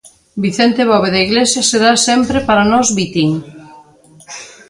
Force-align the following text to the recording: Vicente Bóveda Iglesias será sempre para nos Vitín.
Vicente 0.45 0.81
Bóveda 0.91 1.25
Iglesias 1.27 1.69
será 1.71 1.91
sempre 2.07 2.37
para 2.47 2.67
nos 2.71 2.87
Vitín. 2.97 3.31